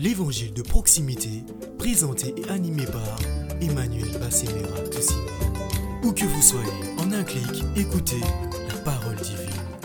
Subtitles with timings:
[0.00, 1.42] L'évangile de proximité,
[1.76, 3.18] présenté et animé par
[3.60, 5.26] Emmanuel Bassemera Toussimé.
[6.04, 8.20] Où que vous soyez, en un clic, écoutez
[8.68, 9.77] la parole divine.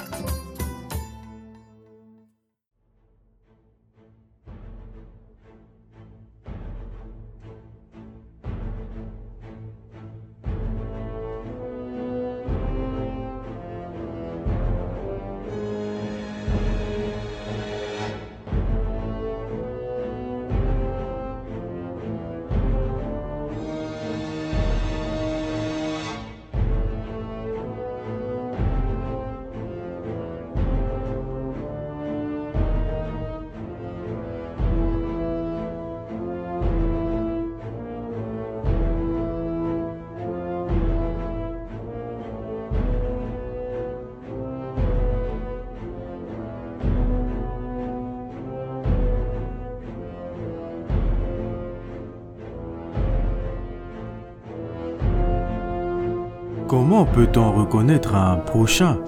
[56.75, 58.99] Comment peut-on reconnaître un prochain?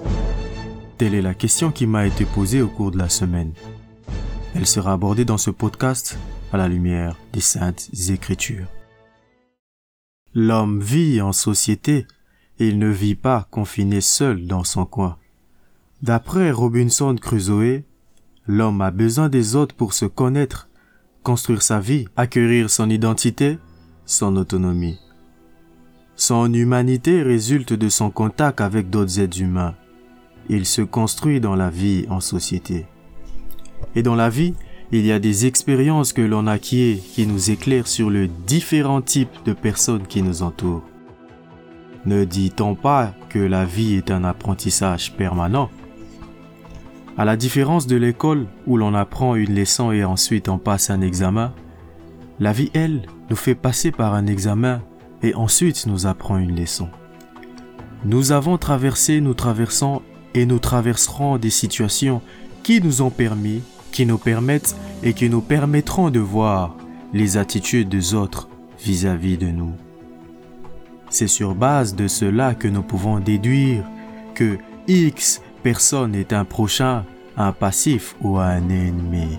[0.98, 3.54] Telle est la question qui m'a été posée au cours de la semaine.
[4.54, 6.16] Elle sera abordée dans ce podcast
[6.52, 8.68] à la lumière des saintes écritures.
[10.32, 12.06] L'homme vit en société
[12.60, 15.16] et il ne vit pas confiné seul dans son coin.
[16.02, 17.82] D'après Robinson Crusoe,
[18.46, 20.68] l'homme a besoin des autres pour se connaître,
[21.24, 23.58] construire sa vie, acquérir son identité,
[24.04, 25.00] son autonomie.
[26.18, 29.74] Son humanité résulte de son contact avec d'autres êtres humains.
[30.48, 32.86] Il se construit dans la vie en société.
[33.94, 34.54] Et dans la vie,
[34.92, 39.28] il y a des expériences que l'on acquiert qui nous éclairent sur le différent type
[39.44, 40.84] de personnes qui nous entourent.
[42.06, 45.68] Ne dit-on pas que la vie est un apprentissage permanent?
[47.18, 51.02] À la différence de l'école où l'on apprend une leçon et ensuite on passe un
[51.02, 51.52] examen,
[52.40, 54.82] la vie, elle, nous fait passer par un examen
[55.22, 56.88] et ensuite nous apprend une leçon.
[58.04, 60.02] Nous avons traversé, nous traversons
[60.34, 62.22] et nous traverserons des situations
[62.62, 66.76] qui nous ont permis, qui nous permettent et qui nous permettront de voir
[67.12, 68.48] les attitudes des autres
[68.78, 69.72] vis-à-vis de nous.
[71.08, 73.84] C'est sur base de cela que nous pouvons déduire
[74.34, 74.58] que
[74.88, 77.04] X personne est un prochain,
[77.36, 79.38] un passif ou un ennemi.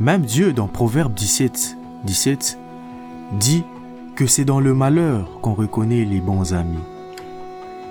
[0.00, 2.58] Même Dieu dans Proverbe 17, 17
[3.38, 3.64] dit
[4.16, 6.82] que c'est dans le malheur qu'on reconnaît les bons amis.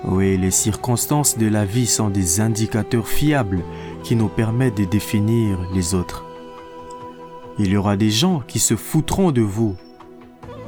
[0.04, 3.62] Oui, les circonstances de la vie sont des indicateurs fiables
[4.02, 6.26] qui nous permettent de définir les autres.
[7.60, 9.76] Il y aura des gens qui se foutront de vous,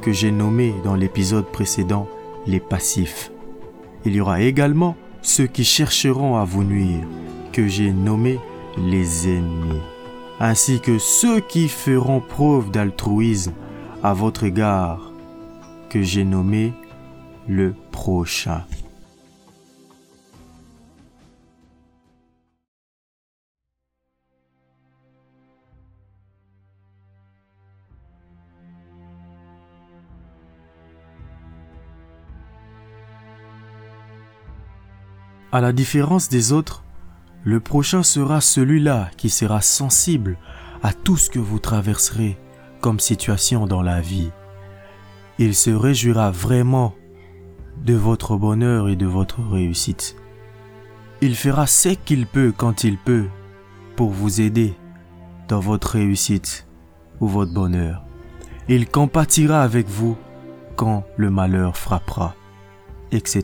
[0.01, 2.07] que j'ai nommés dans l'épisode précédent
[2.47, 3.29] les passifs.
[4.05, 7.05] Il y aura également ceux qui chercheront à vous nuire,
[7.51, 8.39] que j'ai nommés
[8.77, 9.81] les ennemis,
[10.39, 13.51] ainsi que ceux qui feront preuve d'altruisme
[14.01, 15.08] à votre égard
[15.89, 16.73] que j'ai nommé
[17.47, 18.63] le prochain.
[35.51, 36.83] À la différence des autres,
[37.43, 40.37] le prochain sera celui-là qui sera sensible
[40.83, 42.37] à tout ce que vous traverserez
[42.81, 44.29] comme situation dans la vie
[45.39, 46.93] il se réjouira vraiment
[47.83, 50.17] de votre bonheur et de votre réussite.
[51.21, 53.27] Il fera ce qu'il peut quand il peut
[53.95, 54.73] pour vous aider
[55.47, 56.67] dans votre réussite
[57.21, 58.03] ou votre bonheur.
[58.67, 60.17] Il compatira avec vous
[60.75, 62.35] quand le malheur frappera,
[63.11, 63.43] etc.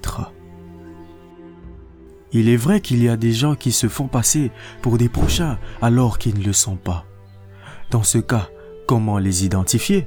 [2.33, 4.51] Il est vrai qu'il y a des gens qui se font passer
[4.81, 7.05] pour des prochains alors qu'ils ne le sont pas.
[7.89, 8.49] Dans ce cas,
[8.85, 10.05] comment les identifier?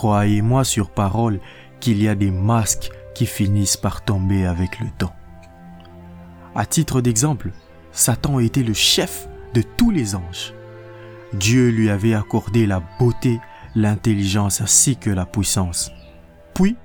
[0.00, 1.40] Croyez-moi sur parole
[1.78, 5.12] qu'il y a des masques qui finissent par tomber avec le temps.
[6.54, 7.50] À titre d'exemple,
[7.92, 10.54] Satan était le chef de tous les anges.
[11.34, 13.40] Dieu lui avait accordé la beauté,
[13.74, 15.92] l'intelligence ainsi que la puissance.
[16.54, 16.78] Puis,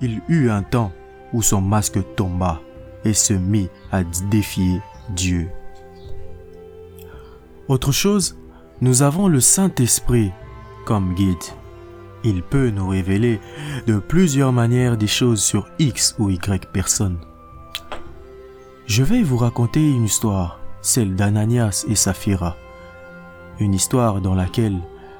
[0.00, 0.90] il eut un temps
[1.32, 2.60] où son masque tomba
[3.04, 5.48] et se mit à défier Dieu.
[7.68, 8.36] Autre chose,
[8.80, 10.32] nous avons le Saint-Esprit
[10.86, 11.36] comme guide
[12.24, 13.40] il peut nous révéler
[13.86, 17.18] de plusieurs manières des choses sur X ou Y personnes.
[18.86, 22.56] Je vais vous raconter une histoire, celle d'Ananias et Saphira.
[23.60, 24.78] Une histoire dans laquelle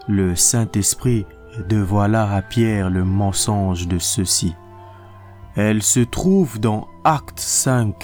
[0.08, 1.26] le Saint-Esprit
[1.68, 4.54] dévoila à Pierre le mensonge de ceci.
[5.54, 7.94] Elle se trouve dans Acte 5,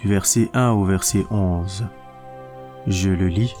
[0.00, 1.86] du verset 1 au verset 11.
[2.86, 3.54] Je le lis.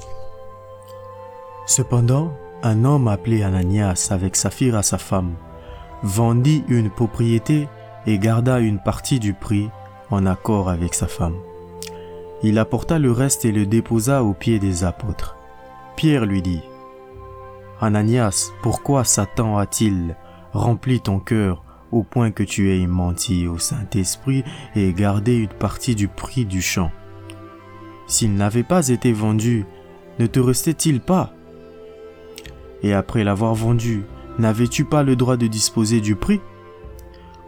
[1.66, 2.32] Cependant,
[2.62, 5.34] un homme appelé Ananias avec Saphira sa femme
[6.02, 7.68] vendit une propriété
[8.06, 9.68] et garda une partie du prix
[10.10, 11.36] en accord avec sa femme.
[12.42, 15.36] Il apporta le reste et le déposa aux pieds des apôtres.
[15.96, 16.62] Pierre lui dit,
[17.80, 20.16] Ananias, pourquoi Satan a-t-il
[20.52, 24.44] rempli ton cœur au point que tu aies menti au Saint-Esprit
[24.74, 26.90] et gardé une partie du prix du champ?
[28.06, 29.66] S'il n'avait pas été vendu,
[30.18, 31.32] ne te restait-il pas?
[32.82, 34.04] Et après l'avoir vendu,
[34.38, 36.40] n'avais-tu pas le droit de disposer du prix?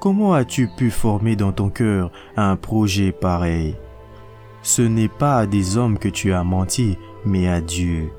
[0.00, 3.76] Comment as-tu pu former dans ton cœur un projet pareil?
[4.62, 8.10] Ce n'est pas à des hommes que tu as menti, mais à Dieu.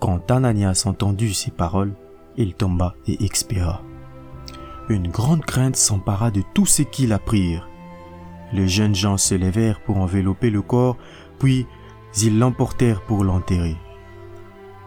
[0.00, 1.94] Quand Ananias entendit ces paroles,
[2.36, 3.82] il tomba et expira.
[4.88, 7.68] Une grande crainte s'empara de tous ceux qui l'apprirent.
[8.52, 10.96] Les jeunes gens se levèrent pour envelopper le corps,
[11.38, 11.66] puis
[12.22, 13.76] ils l'emportèrent pour l'enterrer.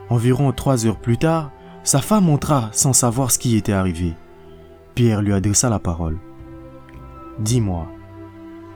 [0.09, 1.51] Environ trois heures plus tard,
[1.83, 4.13] sa femme entra sans savoir ce qui était arrivé.
[4.95, 6.17] Pierre lui adressa la parole.
[7.39, 7.87] Dis-moi,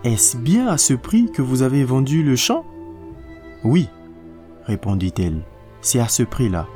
[0.03, 2.65] est-ce bien à ce prix que vous avez vendu le champ
[3.63, 3.89] Oui,
[4.65, 5.41] répondit-elle,
[5.81, 6.67] c'est à ce prix-là.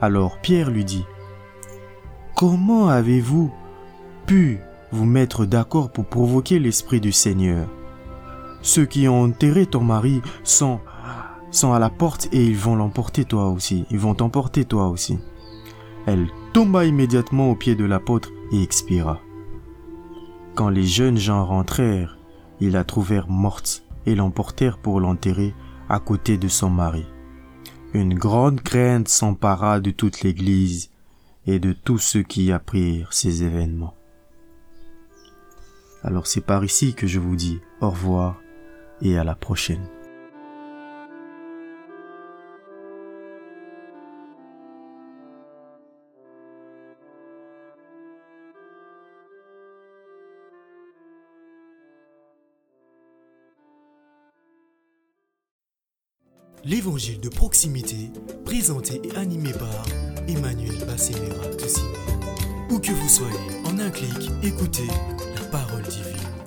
[0.00, 1.04] Alors Pierre lui dit,
[2.34, 3.52] Comment avez-vous
[4.26, 4.58] pu
[4.90, 7.68] vous mettre d'accord pour provoquer l'Esprit du Seigneur?
[8.62, 10.80] Ceux qui ont enterré ton mari sont,
[11.52, 15.18] sont à la porte et ils vont l'emporter toi aussi, ils vont t'emporter toi aussi.
[16.06, 19.20] Elle tomba immédiatement aux pieds de l'apôtre et expira.
[20.54, 22.18] Quand les jeunes gens rentrèrent,
[22.60, 25.54] ils la trouvèrent morte et l'emportèrent pour l'enterrer
[25.88, 27.06] à côté de son mari.
[27.94, 30.90] Une grande crainte s'empara de toute l'Église
[31.46, 33.94] et de tous ceux qui apprirent ces événements.
[36.02, 38.40] Alors c'est par ici que je vous dis au revoir
[39.02, 39.86] et à la prochaine.
[56.64, 58.12] L'évangile de proximité,
[58.44, 59.84] présenté et animé par
[60.28, 61.88] Emmanuel Bassemera Toussimé.
[62.70, 66.41] Où que vous soyez, en un clic, écoutez la parole divine.